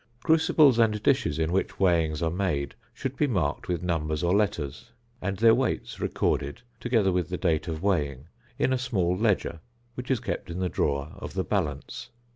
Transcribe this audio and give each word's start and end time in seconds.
Crucibles 0.23 0.79
and 0.79 1.03
dishes 1.03 1.37
in 1.37 1.51
which 1.51 1.79
weighings 1.79 2.23
are 2.23 2.31
made 2.31 2.73
should 2.91 3.15
be 3.15 3.27
marked 3.27 3.67
with 3.67 3.83
numbers 3.83 4.23
or 4.23 4.33
letters; 4.33 4.89
and 5.21 5.37
their 5.37 5.53
weights 5.53 5.99
recorded, 5.99 6.63
together 6.79 7.11
with 7.11 7.29
the 7.29 7.37
date 7.37 7.67
of 7.67 7.83
weighing, 7.83 8.25
in 8.57 8.73
a 8.73 8.79
small 8.79 9.15
ledger, 9.15 9.59
which 9.93 10.09
is 10.09 10.19
kept 10.19 10.49
in 10.49 10.57
the 10.57 10.69
drawer 10.69 11.11
of 11.19 11.35
the 11.35 11.43
balance. 11.43 12.09